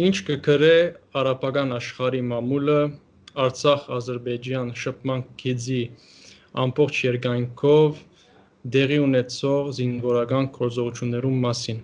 ինչ 0.00 0.16
կգրե 0.28 0.74
արաբական 1.20 1.74
աշխարհի 1.76 2.20
մամուլը 2.30 2.80
Արցախ-Ադրբեջան 3.44 4.70
շփման 4.82 5.24
գիծի 5.42 5.82
ամբողջ 6.64 7.00
երկայնքով 7.06 8.00
դեղի 8.76 8.98
ունեցող 9.04 9.70
զինվորական 9.78 10.48
գործողություններում 10.56 11.38
մասին։ 11.44 11.78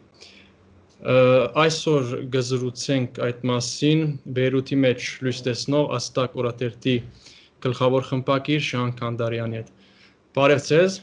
Այսօր 1.66 2.12
գզրուցենք 2.34 3.20
այդ 3.27 3.46
մասին 3.52 4.02
Բեյրութի 4.38 4.78
մեջ 4.87 5.09
լույս 5.27 5.41
տեսնող 5.46 5.95
Աստակ 6.01 6.37
օրատերտի 6.42 6.96
գլխավոր 7.66 8.06
խմբակիր 8.10 8.64
Շահան 8.66 8.92
Քանդարյանի 9.01 9.60
հետ։ 9.60 9.73
Բարև 10.37 10.62
ձեզ։ 10.66 10.98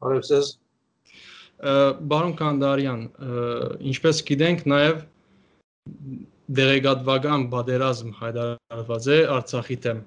Բարև 0.00 0.26
ձեզ։ 0.30 0.50
Բարոն 2.10 2.34
Քանդարյան, 2.40 3.02
ինչպես 3.92 4.22
գիտենք, 4.30 4.62
նաև 4.72 5.02
դերեկատվական 6.60 7.46
բادرազմ 7.52 8.14
հայտարարված 8.20 9.08
է 9.14 9.18
Արցախի 9.36 9.76
դեմ։ 9.86 10.00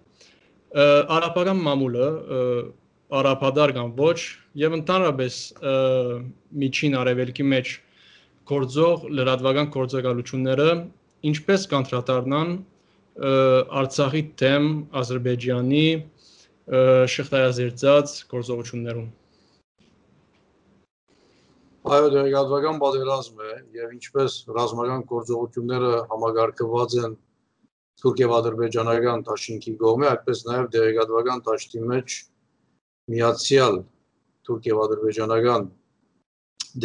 Արաբական 1.18 1.62
մամուլը 1.68 2.08
արաբադար 3.14 3.74
կամ 3.78 3.90
ոչ 4.00 4.18
եւ 4.64 4.76
ընդհանրապես 4.80 5.40
միջին 6.64 6.98
արևելքի 7.04 7.46
մեջ 7.54 7.74
գործող 8.50 9.08
լրատվական 9.20 9.70
գործակալությունները 9.78 10.70
ինչպես 11.32 11.68
կանտրադառնան 11.74 12.56
Արցախի 13.84 14.24
դեմ 14.42 14.70
Ադրբեջանի 15.04 15.88
շղթայազերծած 17.14 18.16
գործողություններում 18.34 19.12
Այո, 21.84 22.06
դերեկատվական 22.14 22.78
պատերազմ 22.80 23.40
է 23.44 23.54
եւ 23.76 23.90
ինչպես 23.98 24.36
ռազմական 24.56 25.02
գործողությունները 25.08 25.88
համագարկված 26.12 26.94
են 27.04 27.16
թուրք 28.00 28.22
եւ 28.24 28.36
ադրբեջանական 28.38 29.26
դաշինքի 29.28 29.74
կողմի, 29.82 30.08
այդպես 30.14 30.44
նաեւ 30.48 30.70
դերեկատվական 30.76 31.44
դաշտի 31.48 31.82
մեջ 31.90 32.16
միացյալ 33.14 33.76
թուրք 34.48 34.70
եւ 34.70 34.80
ադրբեջանական 34.86 35.68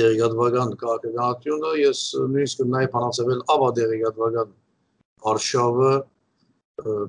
դերեկատվական 0.00 0.74
քաղաքականությունը 0.82 1.72
ես 1.78 2.02
նույնիսկ 2.19 2.66
նաեւ 2.74 2.91
փանացվել 2.96 3.46
ավա 3.54 3.70
դերեկատվական 3.78 4.52
արշավը 5.34 5.94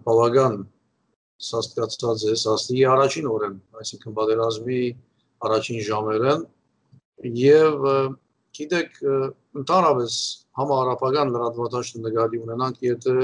բավական 0.06 0.62
սաստկացած 1.50 2.30
է 2.30 2.38
սաստի 2.46 2.80
առաջին 2.94 3.34
օրեն, 3.34 3.60
այսինքն 3.82 4.16
պատերազմի 4.22 4.80
առաջին 5.50 5.86
ժամերեն 5.90 6.48
եւ 7.20 7.88
գիտեք 8.60 9.00
ընդհանրապես 9.60 10.18
համահարապական 10.60 11.32
լրատվադաշտը 11.36 12.02
նկատի 12.06 12.42
ունենանք 12.46 12.84
եթե 12.86 13.16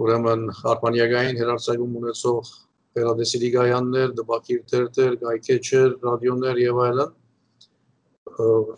ուրեմն 0.00 0.42
արբանյակային 0.72 1.40
հերարցակում 1.40 1.96
ունեցող 2.00 2.52
պերադեսիլիգայաններ, 2.96 4.12
դպակիր 4.18 4.60
թերթեր, 4.70 5.16
գայքեչեր, 5.24 5.90
ռադիոներ 6.06 6.60
եւ 6.64 6.80
այլն 6.86 7.16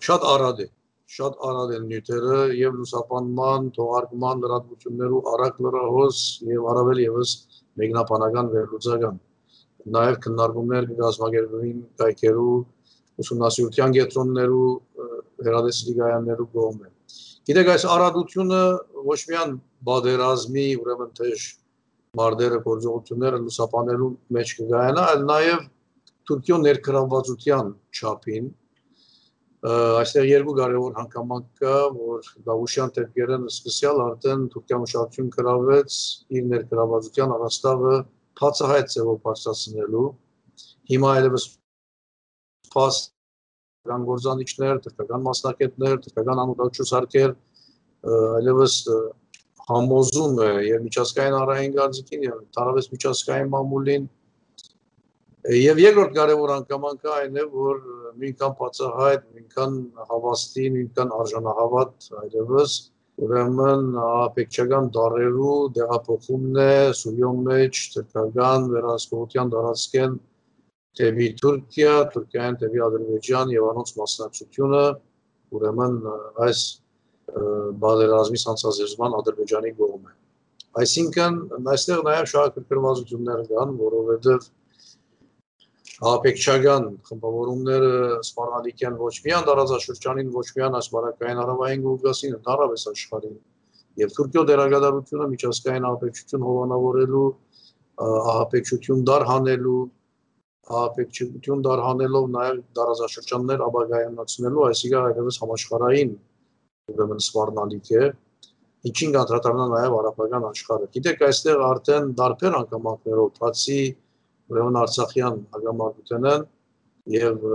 շատ 0.02 0.24
արադ 0.32 0.64
է 0.64 0.68
շատ 1.12 1.34
արադ 1.44 1.72
են 1.76 1.82
նյութերը 1.90 2.36
եւ 2.56 2.76
լուսապանման, 2.80 3.66
թողարկման 3.76 4.38
լրատվություններու 4.44 5.20
արագ 5.32 5.58
լրահոս 5.66 6.20
եւ 6.48 6.68
առավել 6.72 7.02
եւս 7.02 7.32
մեկնաբանական 7.82 8.48
վերլուծական 8.54 9.18
նաեւ 9.96 10.16
քննարկումներ 10.24 10.88
կազմակերպվին 11.02 11.82
գայքերու 12.00 12.56
ուսումնասիրության 13.20 13.94
կենտրոններու 13.98 14.70
հերադես 15.46 15.80
լիգայաններու 15.88 16.48
գոհում 16.56 16.80
է։ 16.86 16.90
Գիտեք 17.50 17.70
այս 17.72 17.84
առատությունը 17.92 18.62
ոչ 19.12 19.20
միայն 19.32 19.54
բادرազմի, 19.88 20.66
ուրեմն 20.82 21.12
թե 21.18 21.30
մարդերը 22.22 22.58
գործողությունները 22.66 23.38
լուսաբանելու 23.42 24.10
մեջ 24.36 24.56
կգայանա, 24.58 25.06
այլ 25.12 25.22
նաև 25.32 25.62
Թուրքիո 26.28 26.58
ներքրանվածության 26.62 27.72
չափին 27.98 28.50
այստեղ 29.62 30.24
երկու 30.26 30.52
կարևոր 30.58 30.94
հանգամանք 30.98 31.44
կա, 31.62 31.74
որ 31.94 32.30
Դավուշյան 32.46 32.92
Տերգերեն 32.96 33.44
սկսյալ 33.52 34.00
արդեն 34.04 34.40
Թուրքիա 34.54 34.78
մշակություն 34.82 35.28
գրավեց 35.36 35.98
իր 36.38 36.48
ներքրանվածության 36.52 37.34
առաստաղը 37.36 37.92
բացահայտ 38.42 38.90
ձևով 38.94 39.20
բարձրացնելու։ 39.28 40.08
Հիմա 40.90 41.12
այլևս 41.18 41.46
փաստական 42.72 44.06
գործանիչներ, 44.10 44.80
թրկական 44.86 45.26
մասնակետներ, 45.28 45.98
թրկական 46.06 46.42
անուտացուցարկեր 46.46 47.36
այլևս 48.40 48.78
համոզում 49.68 50.40
է 50.42 50.50
եւ 50.68 50.88
միջազգային 50.88 51.38
առային 51.42 51.76
գազիկին 51.78 52.26
եւ 52.28 52.42
տարավես 52.56 52.90
միջազգային 52.96 53.54
մամուլին 53.56 54.10
Եվ 55.42 55.78
երկրորդ 55.82 56.12
կարևոր 56.14 56.50
անգամանքը 56.54 57.08
այն 57.12 57.38
է, 57.42 57.44
որ 57.50 57.78
նույնքան 58.18 58.52
բացահայտ, 58.58 59.22
նույնքան 59.30 59.72
հավաստի, 60.10 60.66
նույնքան 60.74 61.14
արժանահավատ 61.16 62.06
այլևս 62.20 62.74
ուրեմն 63.26 63.82
ապեքչական 64.02 64.86
դարերու 64.98 65.56
դեղափոխումն 65.78 66.60
է 66.62 66.76
Սուրիոն 67.00 67.42
մեջ, 67.48 67.80
թրկական 67.96 68.70
վերահսկողության 68.76 69.52
դարածքեն 69.56 70.14
դեպի 71.00 71.26
Թուրքիա, 71.40 71.92
Թուրքիայից 72.12 72.56
դեպի 72.62 72.82
Ադրբեջան 72.86 73.52
եւ 73.54 73.68
անոնց 73.72 73.92
մասնակցությունը 74.00 74.82
ուրեմն 75.56 75.94
այս 76.46 76.64
բادرազմի 77.84 78.40
ցանցազերծման 78.42 79.16
Ադրբեջանի 79.20 79.72
կողմն 79.78 80.10
է։ 80.10 80.18
Այսինքն 80.82 81.38
այստեղ 81.72 82.02
նաեւ 82.08 82.26
շատ 82.32 82.58
կրկնվածություններ 82.58 83.40
կան, 83.52 83.72
որովհետեւ 83.80 84.50
հապեկչական 86.02 86.86
խմբավորումները 87.08 87.90
սպառնալիքյան 88.26 88.94
ոչ 89.02 89.14
միայն 89.26 89.44
դարաձաշրջանին, 89.48 90.30
ոչ 90.34 90.46
միայն 90.56 90.78
աշխարհակային 90.80 91.40
հարավային 91.42 91.84
գյուղասին, 91.86 92.36
ընդառավես 92.38 92.86
աշխարհին։ 92.92 93.36
Եվ 94.02 94.14
Թուրքիո 94.16 94.44
դերակատարությունը 94.50 95.28
միջազգային 95.32 95.86
հապեկչություն 95.88 96.46
հովանավորելու, 96.48 97.28
հապեկչություն 98.32 99.04
դարհանելու, 99.12 99.82
ահապեկչություն 100.72 101.62
դարհանելով 101.66 102.26
նաև 102.32 102.60
դարազաշրջաններ 102.78 103.64
ապագայունացնելու, 103.66 104.64
այսինքն 104.68 105.08
այլևս 105.12 105.38
համաշխարհային 105.42 106.12
ուրեմն 106.92 107.22
սպառնալիք 107.22 107.90
է, 107.92 108.04
ինչին 108.90 109.14
կանդրադառնա 109.16 109.66
նաև 109.72 109.96
արաբական 110.00 110.46
աշխարհը։ 110.48 110.88
Գիտեք, 110.96 111.24
այստեղ 111.28 111.64
արդեն 111.68 112.08
դարբեր 112.18 112.56
անգամակներով 112.62 113.28
բացի 113.38 113.80
ուրեմն 114.52 114.78
Արցախյան 114.82 115.38
հագամարտութենն 115.54 116.46
եւ 117.12 117.46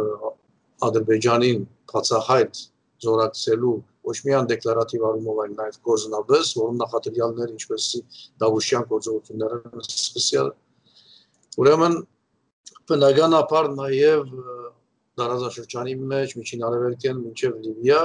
Ադրբեջանին 0.87 1.65
բացահայտ 1.91 2.61
զորակցելու 3.07 3.75
ոչ 4.07 4.15
միայն 4.25 4.47
դեկլարատիվ 4.51 5.05
առումով, 5.07 5.39
այլ 5.43 5.55
նաև 5.57 5.79
գործնաբես, 5.87 6.51
որոնց 6.57 6.79
նախադրյալներ 6.81 7.53
ինչպես 7.57 7.87
Դավուշյան 8.43 8.85
գործողությունները 8.91 9.57
սկսել։ 9.83 10.51
Ուրեմն 11.61 11.97
բնականաբար 12.91 13.69
նաև 13.77 14.31
դարաշրջանի 15.17 15.93
մեջ 16.13 16.33
միջին 16.39 16.65
արևելքեն 16.67 17.21
մինչև 17.25 17.59
Լիբիա 17.67 18.01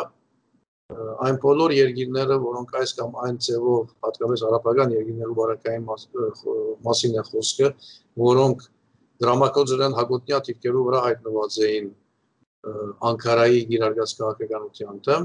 այն 0.93 1.39
բոլոր 1.43 1.73
երկիրները, 1.77 2.37
որոնք 2.43 2.75
այս 2.81 2.93
կամ 2.99 3.15
այն 3.25 3.39
ձևով, 3.47 3.85
հատկապես 4.07 4.45
արաբական 4.49 4.95
երկիրներու 4.97 5.37
բարակային 5.39 5.87
մասին 6.89 7.17
է 7.21 7.25
խոսքը, 7.29 7.71
որոնք 8.23 8.67
դրամակոծրեն 9.23 9.97
հագոտնյա 9.99 10.41
թիվքերու 10.49 10.85
վրա 10.89 11.03
հայտնված 11.07 11.59
էին 11.69 11.91
Անկարայի 13.09 13.63
գիրարգած 13.73 14.15
քաղաքականության 14.19 15.01
դեմ, 15.07 15.25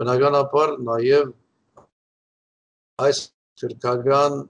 բնականաբար 0.00 0.74
նաև 0.88 1.30
այս 3.06 3.20
թրքական 3.60 4.42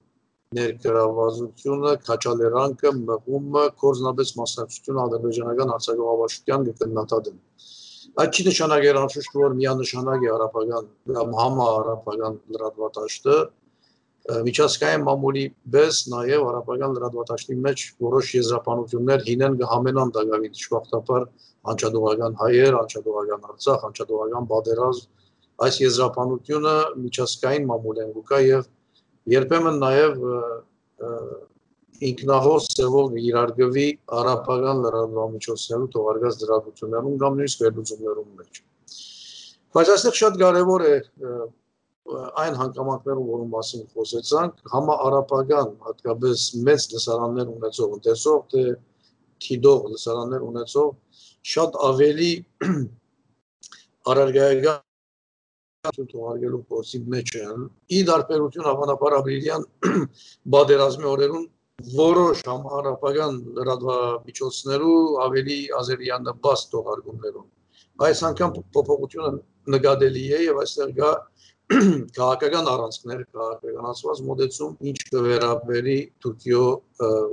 ներգրավվածությունը, 0.55 1.93
քաչալերանքը, 2.07 2.91
մղումը, 3.03 3.63
կորզնաբես 3.83 4.31
մասնակցությունը 4.41 5.01
ադրբեջանական 5.05 5.73
արձակողավարշության 5.77 6.67
գտնատադեմ։ 6.69 7.41
Այդ 8.23 8.37
չի 8.37 8.45
նշանակել 8.47 8.99
անշուշտ 9.01 9.35
որ 9.41 9.57
միանշանակ 9.61 10.27
է 10.27 10.31
արաբական 10.37 10.87
կամ 11.17 11.35
համա 11.41 11.67
արաբական 11.81 12.39
լրատվատաշտը 12.55 13.35
միջազգային 14.47 15.03
մամուլի 15.07 15.43
բես 15.75 15.99
նաև 16.15 16.47
արաբական 16.51 16.95
լրատվատաշտի 16.97 17.59
մեջ 17.67 17.85
որոշ 18.07 18.31
եզրափանություններ 18.37 19.27
հինեն 19.27 19.59
կհամենան 19.61 20.15
դակավի 20.17 20.51
դժբախտաբար 20.57 21.29
անչադողական 21.75 22.41
հայեր, 22.41 22.79
անչադողական 22.81 23.47
Արցախ, 23.51 23.85
անչադողական 23.91 24.49
Բադերազ 24.51 25.05
այս 25.67 25.79
եզրափանությունը 25.83 26.75
միջազգային 27.05 27.69
մամուլեն 27.71 28.11
գուկա 28.17 28.41
եւ 28.47 28.67
երբեմն 29.33 29.79
նաև 29.83 30.25
ինքնահոս 32.07 32.67
ձևով 32.77 33.15
իրարգվի 33.21 33.87
արաբական 34.21 34.83
լրատվամիջոցներու 34.85 35.89
թողարկած 35.95 36.41
դրատություններում 36.43 37.17
կամ 37.23 37.39
նույնիսկ 37.41 37.63
վերլուծումներում 37.67 38.33
մեջ։ 38.41 38.61
Բայց 39.77 39.93
այստեղ 39.97 40.19
շատ 40.21 40.37
կարևոր 40.43 40.85
է 40.87 40.97
այն 42.07 42.59
հանգամանքներում, 42.61 43.31
որոնց 43.33 43.51
մասին 43.55 43.87
խոսեցանք, 43.97 44.61
համաարաբական 44.73 45.73
հատկապես 45.87 46.45
մեծ 46.69 46.87
լսարաններ 46.93 47.49
ունեցող 47.57 47.97
ընթերցող, 47.97 48.39
թե 48.53 48.63
թիդող 49.47 49.89
լսարաններ 49.95 50.45
ունեցող 50.47 50.93
շատ 51.55 51.81
ավելի 51.89 52.31
աշուն 55.91 56.09
թողարկելու 56.13 56.63
փոսի 56.71 57.01
մեջ 57.15 57.33
են։ 57.41 57.67
Ի 57.97 58.01
դարբերություն 58.11 58.69
հավանաբար 58.69 59.17
ապրիլյան 59.19 59.67
բادرազմի 60.55 61.09
օրերուն 61.13 61.45
որոշ 61.97 62.43
համարապական 62.49 63.35
լրատվամիջոցներու 63.59 65.01
ավելի 65.27 65.59
ազերիանը 65.81 66.35
բաց 66.47 66.63
թողարկումներով։ 66.73 68.07
Այս 68.07 68.23
անգամ 68.31 68.55
փոփոխությունը 68.77 69.33
նկատելի 69.77 70.25
է 70.37 70.41
եւ 70.47 70.63
այստեղ 70.63 70.95
գա 71.01 71.11
քաղաքական 71.67 72.69
առանցքներ, 72.71 73.23
քաղաքականացված 73.35 74.19
մոդեցում, 74.27 74.75
ինչ 74.87 74.99
կվերաբերի 75.11 75.97
Թուրքիո 76.23 76.61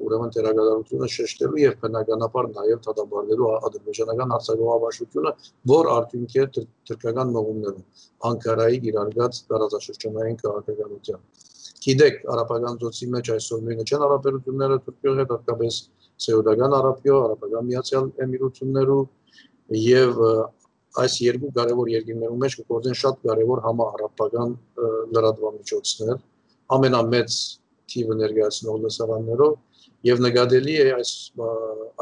ուրեմն 0.07 0.31
տեղեկատվությունը 0.37 1.09
շեշտելու 1.15 1.59
եւ 1.61 1.75
բնականաբար 1.83 2.49
նաեւ 2.55 2.79
դադարելու 2.87 3.51
ադրբեջանական 3.69 4.33
արձագանավաշությունը, 4.37 5.33
որ 5.73 5.89
արդյունք 5.97 6.33
է 6.33 6.47
թուրքական 6.57 7.35
մողումներում 7.37 7.85
Անկարայի 8.31 8.81
իրարգած 8.89 9.39
տարածաշրջանային 9.53 10.41
քաղաքականության։ 10.41 11.21
Գիտեք, 11.83 12.19
արաբական 12.33 12.81
ծոցի 12.81 13.07
մեջ 13.13 13.31
այսօր 13.37 13.63
նույնը 13.69 13.85
չեն 13.85 14.03
հարաբերությունները 14.07 14.81
Թուրքիո 14.87 15.15
հետ, 15.19 15.31
հատկապես 15.37 15.79
Սեուդական 16.23 16.75
Արաբիո, 16.79 17.15
Արաբական 17.27 17.65
Միացյալ 17.69 18.11
Էմիրություններու 18.23 19.01
եւ 19.83 20.21
այս 21.01 21.13
երկու 21.23 21.49
կարևոր 21.57 21.89
երկրներում 21.93 22.41
մեջ 22.43 22.55
կգործեն 22.59 22.97
շատ 23.01 23.21
կարևոր 23.27 23.61
համահարապական 23.65 24.51
լրատվամիջոցներ 25.17 26.17
ամենամեծ 26.77 27.37
թիվը 27.93 28.17
ներկայացնող 28.19 28.77
լսարաններով 28.83 29.53
եւ 30.09 30.23
նկատելի 30.27 30.75
է 30.83 30.87
այս 30.99 31.11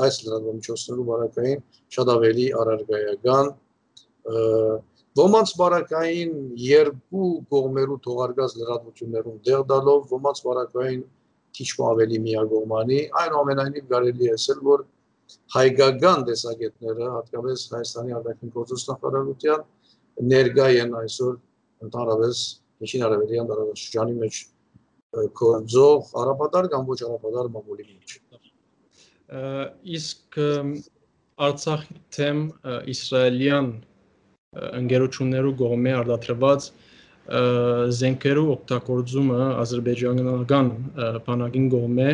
այս 0.05 0.19
լրատվամիջոցներու 0.25 1.07
բարակային 1.11 1.63
շատ 1.95 2.11
ավելի 2.15 2.45
առարգայական 2.61 3.51
ոմանց 5.21 5.53
բարակային 5.59 6.35
երկու 6.65 7.31
կողմերու 7.51 7.99
թողարկած 8.05 8.53
լրատվություններում 8.59 9.39
դեր 9.47 9.63
դալով 9.71 10.13
ոմանց 10.15 10.43
բարակային 10.47 11.01
քիչ 11.57 11.69
ավելի 11.91 12.19
միագողմանի 12.27 12.99
այնուամենայնիվ 13.21 13.87
կարելի 13.91 14.29
է 14.31 14.35
ասել 14.37 14.61
որ 14.67 14.85
հայկական 15.55 16.25
տեսակետները, 16.29 17.05
հատկապես 17.17 17.65
Հայաստանի 17.75 18.15
արտաքին 18.19 18.53
գործոս 18.55 18.87
նախարարության 18.91 19.63
ներկա 20.31 20.67
են 20.81 20.97
այսօր 21.01 21.33
ընդհանրապես 21.87 22.41
միջին 22.81 23.05
արևելյան 23.07 23.51
տարածաշրջանի 23.51 24.17
մեջ 24.21 24.41
կորձող 25.41 26.11
արաբադար 26.21 26.67
կամ 26.73 26.85
ոչ 26.91 26.99
արաբադար 27.07 27.49
մամուլի 27.55 27.85
մեջ։ 27.91 28.17
Իսկ 29.97 30.39
Արցախի 31.41 31.97
թեմ 32.15 32.39
իսրայելյան 32.93 33.67
ընկերություններու 34.81 35.53
կողմէ 35.61 35.93
արդատրված 36.01 36.67
զենքերու 37.99 38.47
օգտագործումը 38.55 39.43
ադրբեջանական 39.61 40.71
բանակին 41.27 41.67
կողմէ 41.75 42.07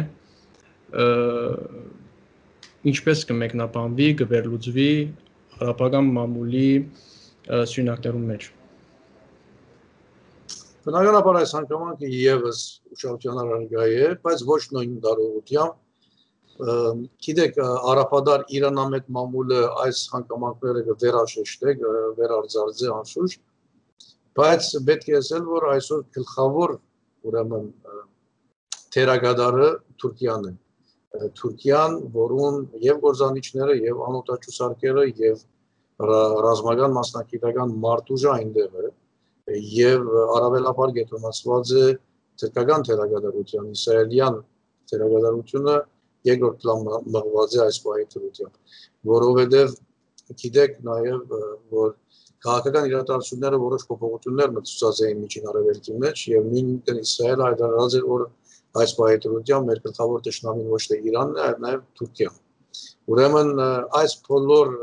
ինչպես 2.87 3.23
կմեկնաբանվի, 3.29 4.07
կվերլուծվի 4.21 4.91
հարաբական 5.57 6.11
մամուլի 6.17 6.69
սյունակներում 7.71 8.25
մեջ։ 8.31 8.45
Բնականաբար 10.87 11.39
այս 11.41 11.51
հանգամանքը 11.57 12.09
եւս 12.13 12.59
ուշադրության 12.95 13.39
առարկա 13.43 13.87
է, 13.91 14.05
բայց 14.23 14.43
ոչ 14.47 14.61
նույն 14.77 14.93
դարողությամբ 15.03 15.73
գիտեք 17.27 17.59
արաբադար 17.63 18.45
իրանամետ 18.57 19.09
մամուլը 19.17 19.59
այս 19.83 19.99
հանգամանքները 20.13 20.85
կվերաշեշտե, 20.87 21.73
վերարձարձի 22.17 22.87
անշուշտ, 22.97 23.41
բայց 24.39 24.69
պետք 24.87 25.11
է 25.11 25.17
ասել, 25.19 25.43
որ 25.51 25.67
այսօր 25.73 26.01
գլխավոր 26.17 26.73
ուրեմն 27.27 27.67
թերագադարը 28.95 29.69
Թուրքիան 30.01 30.49
է 30.49 30.53
Թուրքիան, 31.37 31.93
որուն 32.13 32.57
եւ 32.83 32.97
գործանիչները 33.03 33.75
եւ 33.79 34.01
անօտաչու 34.07 34.55
սարքերը 34.57 35.05
եւ 35.21 35.43
ռազմական 36.45 36.95
մասնակիտական 36.97 37.75
մարտուժը 37.85 38.29
այնտեղ 38.33 38.81
է 38.81 38.89
եւ 39.77 40.09
առավելապար 40.37 40.93
գետնացված 40.97 41.71
է 41.81 41.85
ցերկական 42.41 42.83
թերագադարության 42.89 43.69
իսրայելյան 43.77 44.41
թերագադարությունը 44.91 45.77
երկրորդ 46.27 46.59
պլան 46.65 46.83
մղված 47.15 47.55
է 47.57 47.61
այս 47.65 47.79
բայի 47.87 48.05
դրությամբ 48.13 48.75
որովհետեւ 49.13 49.77
գիտեք 50.43 50.77
նաեւ 50.89 51.35
որ 51.77 51.95
քաղաքական 52.45 52.89
իրադարձությունները 52.91 53.59
որոշ 53.63 53.85
փոփոխություններ 53.89 54.51
մտցած 54.57 54.99
էին 55.07 55.21
միջին 55.23 55.47
արևելքի 55.51 55.95
մեջ 56.03 56.23
եւ 56.33 56.49
նույն 56.51 56.99
Իսրայելը 57.01 57.47
հայտարարած 57.47 57.95
էր 57.97 58.05
որ 58.11 58.25
այս 58.83 58.95
բայդրությամբ 58.99 59.71
մեր 59.71 59.83
գլխավոր 59.87 60.25
ճշնամին 60.27 60.71
ոչ 60.73 60.83
թե 60.91 60.99
Իրանն 61.11 61.37
է, 61.37 61.45
այլ 61.47 61.61
նաև 61.67 61.85
Թուրքիան։ 61.99 62.41
Ուրեմն 63.13 63.51
այս 64.01 64.17
բոլոր 64.27 64.73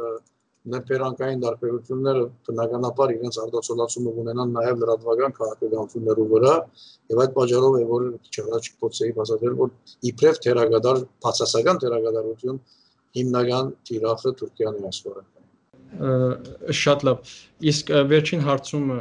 ներբերանկային 0.65 1.43
դարբերությունները 1.43 2.23
բնականաբար 2.49 3.11
իրենց 3.15 3.39
արտացոլացումը 3.43 4.13
ունենան 4.23 4.55
նաև 4.57 4.79
լրատվական 4.81 5.35
քաղաքականություններու 5.39 6.27
վրա 6.31 6.55
եւ 7.13 7.21
այդ 7.25 7.35
պատճառով 7.37 7.77
է 7.81 7.85
որ 7.91 8.07
չհրաչ 8.33 8.63
փոցեի 8.85 9.13
բացատրել 9.19 9.59
որ 9.61 9.75
իբրև 10.11 10.41
թերագադար 10.47 11.03
բացասական 11.27 11.83
թերագադարություն 11.85 12.63
հիմնական 13.19 13.71
թիրախը 13.91 14.35
Թուրքիան 14.41 14.81
է 14.81 14.89
ասորը 14.95 15.25
շատ 16.81 17.05
լավ 17.07 17.35
իսկ 17.71 17.93
վերջին 18.15 18.45
հարցումը 18.49 18.99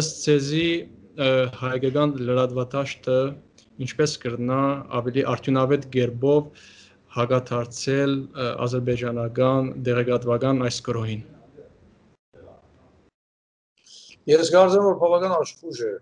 ըստ 0.00 0.16
ցեզի 0.24 0.66
հայկական 1.62 2.16
լրատվատաշտը 2.26 3.18
ինչպես 3.86 4.14
կրնա 4.22 4.60
ավելի 4.98 5.24
արդյունավետ 5.32 5.86
ģերբով 5.96 6.62
հագաթարցել 7.16 8.14
ազերբայջանական 8.66 9.70
դեղեկատվական 9.88 10.64
այս 10.68 10.78
գրոհին։ 10.88 11.22
Ես 14.32 14.52
կարծեմ 14.54 14.86
որ 14.86 14.96
բավական 15.02 15.36
աշխուժ 15.40 15.82
է 15.82 15.92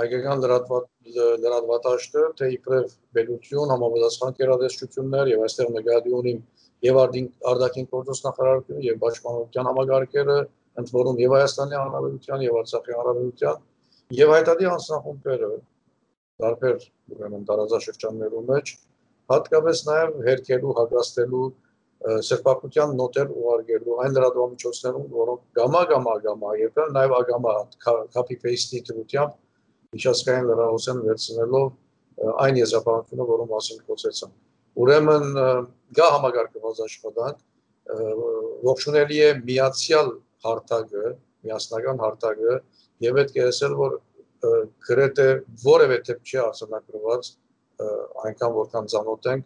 հայկական 0.00 0.42
լրատվատաշտը, 0.44 2.22
թե 2.38 2.48
իբրև 2.54 2.92
բելություն, 3.16 3.72
համապատասխան 3.74 4.36
կերադեսչություններ 4.38 5.30
եւ 5.32 5.42
այստեղ 5.46 5.72
նկատի 5.76 6.14
ունիմ 6.20 6.38
եւ 6.86 7.00
արդակին 7.00 7.88
գործոս 7.90 8.22
նախարարությունը 8.26 8.84
եւ 8.86 9.00
պաշտպանության 9.04 9.68
համագարկերը, 9.70 10.38
ընդ 10.80 10.92
որում 10.96 11.20
եւ 11.20 11.34
Հայաստանի 11.36 11.78
Հանրապետության 11.80 12.44
եւ 12.46 12.58
Արցախի 12.60 12.96
Հանրապետության 13.00 13.58
եւ 14.20 14.32
հայտարարի 14.34 14.68
անձնախումբերը 14.70 15.50
տարբեր 16.40 16.86
ուրեմն 17.14 17.44
տարածաշրջաններում 17.50 18.48
մեջ, 18.50 18.72
հատկապես 19.30 19.82
նաև 19.90 20.16
հերկելու, 20.26 20.76
հագաստելու 20.80 21.44
սրբակության 22.00 22.92
նոտեր 22.96 23.32
ուղարկելու 23.36 23.96
այն 24.04 24.14
լրատվամիջոցներում, 24.16 25.06
որոնք 25.20 25.40
գամա 25.60 25.82
գամա 26.24 26.52
երբեմն 26.60 26.94
նաև 26.96 27.14
ագամա 27.20 27.52
copy 28.14 28.36
paste-ի 28.40 28.80
դրությամբ 28.88 29.34
միջազգային 29.96 30.48
լրահոսեն 30.50 31.02
վերցնելով 31.06 31.66
այն 32.44 32.60
եզրափակությունը, 32.60 33.26
որոնց 33.30 33.50
մասին 33.52 33.82
խոսեցան։ 33.90 34.32
Ուրեմն 34.80 35.26
գա 35.98 36.08
համագարկված 36.14 36.80
աշխատանք, 36.86 37.38
ողջունելի 38.70 39.18
է 39.20 39.30
միացյալ 39.50 40.10
հարթակը, 40.46 41.06
միասնական 41.44 42.02
հարթակը 42.04 42.56
եւ 43.04 43.16
պետք 43.20 43.38
է 43.40 43.46
ասել, 43.50 43.76
որ 43.80 43.96
գրեթե 44.88 45.28
որևէ 45.64 45.98
թեփ 46.08 46.20
չի 46.30 46.38
արձանագրված 46.44 47.30
այնքան 48.24 48.54
որքան 48.56 48.90
ծանոթ 48.92 49.28
ենք 49.32 49.44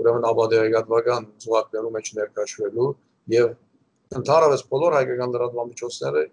ուրեմն 0.00 0.26
աբադերեգատվական 0.30 1.28
զուգակներու 1.44 1.92
մեջ 1.96 2.10
ներկայացվելու 2.18 2.90
եւ 3.34 3.54
ընդհանրապես 4.16 4.64
բոլոր 4.72 4.96
հայկական 4.96 5.32
լրատվամիջոցները 5.36 6.24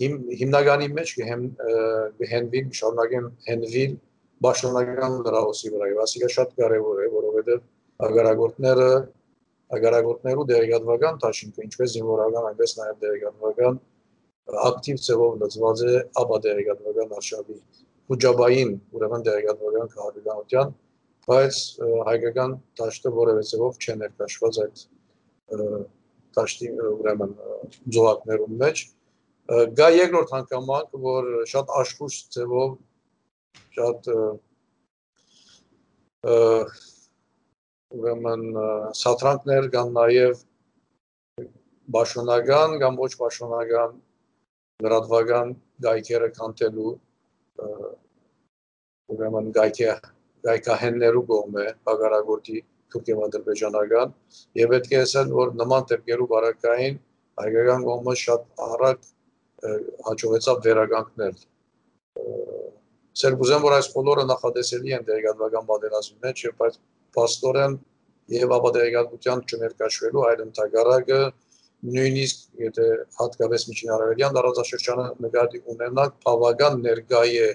հիմ, 0.00 0.14
հիմնականի 0.40 0.88
մեջ 0.96 1.12
կհենվին 1.18 2.72
շարունակեն 2.78 3.28
հենվին 3.48 3.98
պաշտոնական 4.46 5.18
լրահոսի 5.26 5.72
վրա 5.74 5.90
եւ 5.92 6.00
ասիկա 6.06 6.30
շատ 6.36 6.56
կարեւոր 6.60 7.02
է 7.02 7.10
որովհետեւ 7.16 7.60
ագարագործները 8.06 8.88
ագարագործներու 9.76 10.46
դերեկատվական 10.50 11.20
դաշինքը 11.22 11.64
ինչպես 11.66 11.94
զինվորական 11.96 12.48
այնպես 12.50 12.74
նաեւ 12.80 12.98
դերեկատվական 13.04 13.78
ակտիվ 14.46 14.98
ձևով 15.06 15.38
լծված 15.42 15.84
է 15.86 15.94
աբա 16.22 16.40
դերեկատվական 16.46 17.14
արշավի 17.20 17.56
հուջաբային 18.12 18.74
ուրեմն 18.96 19.24
դերեկատվական 19.26 19.88
քաղաքականության, 19.94 20.74
բայց 21.26 21.62
հայկական 22.10 22.58
դաշտը 22.80 23.12
որևէ 23.16 23.46
ձևով 23.50 23.80
չեն 23.82 24.02
ներկայացված 24.04 24.60
այդ 24.66 24.84
դաշտի 26.36 26.70
ուրեմն 26.86 27.34
զոհակներում 27.96 28.60
մեջ 28.62 28.84
Գա 29.46 29.86
երկրորդ 29.94 30.32
հանգամանք, 30.34 30.94
որ 31.02 31.26
շատ 31.46 31.68
աշխուժ 31.80 32.14
ձևով 32.34 32.70
շատ 33.76 34.08
ուրեմն 37.94 38.42
սատրանքներ 39.00 39.68
կան 39.76 39.92
նաև 39.98 40.42
բաշոնական 41.94 42.74
կամ 42.82 42.98
ոչ 43.04 43.12
բաշոնական 43.20 43.94
լրատվական 44.84 45.52
գայքերը 45.84 46.26
կանտելու 46.36 46.90
ուրեմն 49.14 49.46
գայքե 49.56 49.92
գայքահեններու 50.46 51.22
կողմը 51.30 51.64
բաղարագործի 51.88 52.58
թուրքիա-ադրբեջանական 52.94 54.12
եւ 54.60 54.74
պետք 54.74 54.92
է 54.96 55.00
ասել 55.04 55.32
որ 55.38 55.54
նման 55.60 55.86
դեպքերու 55.92 56.28
բարակային 56.32 56.98
հայկական 57.42 57.86
կողմը 57.88 58.14
շատ 58.24 58.44
արագ 58.66 59.08
հաջողեցավ 60.10 60.60
վերականգնել 60.68 61.40
Սերբուզեն 63.16 63.62
որ 63.64 63.74
այս 63.78 63.90
բոլորը 63.96 64.24
նախադեսելի 64.28 64.94
են 64.98 65.08
դերգատվական 65.08 65.68
պատերազմի 65.72 66.18
մեջ 66.26 66.44
եւ 66.46 66.56
բայց 66.60 66.78
փաստորեն 67.16 67.78
եւ 68.36 68.54
ապատերգատվության 68.60 69.44
չներկաշվելու 69.46 70.26
այլ 70.28 70.42
ընդհանրակը 70.46 71.20
նույնիսկ 71.86 72.62
եթե 72.62 72.86
հատկապես 73.20 73.66
միջին 73.70 73.92
արևելյան 73.96 74.36
տարածաշրջանը 74.36 75.06
նկատի 75.26 75.60
ունենանք 75.74 76.16
բավական 76.26 76.80
ներկայ 76.86 77.28
է 77.42 77.50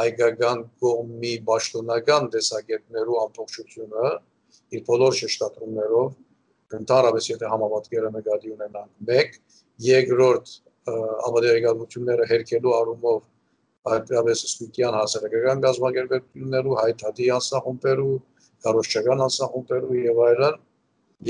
հայկական 0.00 0.64
կողմի 0.84 1.32
պաշտոնական 1.50 2.30
տեսակետներու 2.34 3.20
ամբողջությունը 3.24 4.10
իր 4.78 4.84
բոլոր 4.90 5.16
շեշտադրումներով 5.20 6.08
ընդհանրապես 6.80 7.30
եթե 7.30 7.52
համապատկերը 7.54 8.10
նկատի 8.16 8.54
ունենանք 8.56 9.14
1 9.18 9.38
երկրորդ 9.90 10.54
ապատերգատվությունները 10.90 12.26
հերքելու 12.30 12.74
առումով 12.80 13.20
այդպես 13.90 14.42
սպիտյան 14.46 14.96
հասարակական 14.98 15.62
գազམ་ակերպություններու, 15.64 16.74
հայտարարի 16.80 17.28
անսախումբերու, 17.36 18.16
կարոշչական 18.66 19.22
անսախումբերու 19.26 20.00
եւ 20.00 20.20
այլն, 20.26 20.58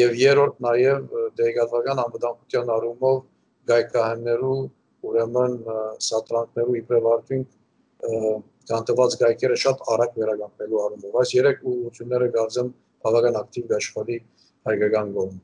եւ 0.00 0.16
երրորդ 0.20 0.56
նաեւ 0.66 1.14
դեգատվական 1.40 2.02
անվտանգության 2.04 2.72
առումով 2.76 3.18
գայքահաններու, 3.70 4.58
ուրեմն 5.10 5.54
սատրանքներու 6.06 6.76
իբրև 6.80 7.08
արդյունք 7.14 7.54
կանտված 8.70 9.16
գայքերը 9.20 9.56
շատ 9.64 9.86
արագ 9.94 10.18
վերականգնելու 10.20 10.82
առումով։ 10.86 11.16
Այս 11.20 11.32
երեք 11.36 11.62
ուղղությունները 11.70 12.28
գազեմ 12.36 12.68
բավական 13.04 13.38
ակտիվ 13.40 13.74
աշխատի 13.80 14.18
հայկական 14.70 15.14
կողմ։ 15.16 15.38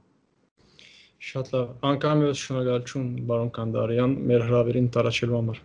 Շատ 1.26 1.52
լավ։ 1.57 1.71
Անկամ 1.90 2.23
ես 2.26 2.43
շնորհակալություն 2.47 3.09
բարոն 3.31 3.50
Կանդարյան 3.57 4.16
մեր 4.31 4.47
հրավերին 4.50 4.88
տարածելու 4.97 5.38
համար։ 5.40 5.62